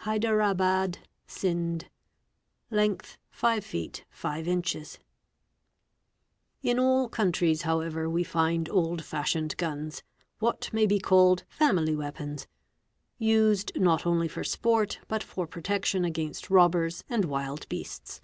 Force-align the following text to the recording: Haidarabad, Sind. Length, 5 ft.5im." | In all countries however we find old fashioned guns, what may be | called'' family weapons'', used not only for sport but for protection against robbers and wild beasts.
Haidarabad, 0.00 0.98
Sind. 1.26 1.86
Length, 2.70 3.16
5 3.30 3.64
ft.5im." 3.64 4.98
| 5.82 6.62
In 6.62 6.78
all 6.78 7.08
countries 7.08 7.62
however 7.62 8.10
we 8.10 8.22
find 8.22 8.68
old 8.68 9.02
fashioned 9.02 9.56
guns, 9.56 10.02
what 10.40 10.68
may 10.74 10.84
be 10.84 10.98
| 10.98 10.98
called'' 11.00 11.44
family 11.58 11.96
weapons'', 11.96 12.46
used 13.16 13.72
not 13.80 14.04
only 14.04 14.28
for 14.28 14.44
sport 14.44 14.98
but 15.08 15.22
for 15.22 15.46
protection 15.46 16.04
against 16.04 16.50
robbers 16.50 17.02
and 17.08 17.24
wild 17.24 17.66
beasts. 17.70 18.20